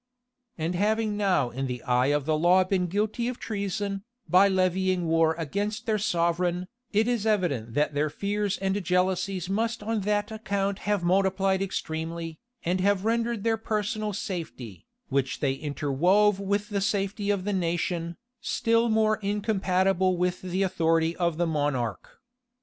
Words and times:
And 0.57 0.73
having 0.73 1.15
now 1.15 1.51
in 1.51 1.67
the 1.67 1.83
eye 1.83 2.07
of 2.07 2.25
the 2.25 2.35
law 2.35 2.63
been 2.63 2.87
guilty 2.87 3.27
of 3.27 3.37
treason, 3.37 4.03
by 4.27 4.47
levying 4.47 5.05
war 5.05 5.35
against 5.37 5.85
their 5.85 5.99
sovereign, 5.99 6.67
it 6.91 7.07
is 7.07 7.27
evident 7.27 7.75
that 7.75 7.93
their 7.93 8.09
fears 8.09 8.57
and 8.57 8.83
jealousies 8.83 9.47
must 9.47 9.83
on 9.83 10.01
that 10.01 10.31
account 10.31 10.79
have 10.89 11.03
multiplied 11.03 11.61
extremely, 11.61 12.39
and 12.63 12.81
have 12.81 13.05
rendered 13.05 13.43
their 13.43 13.57
personal 13.57 14.11
safety, 14.11 14.87
which 15.09 15.39
they 15.39 15.53
interwove 15.55 16.39
with 16.39 16.69
the 16.69 16.81
safety 16.81 17.29
of 17.29 17.43
the 17.43 17.53
nation, 17.53 18.17
still 18.41 18.89
more 18.89 19.17
incompatible 19.17 20.17
with 20.17 20.41
the 20.41 20.63
authority 20.63 21.15
of 21.17 21.37
the 21.37 21.45
monarch. 21.45 22.19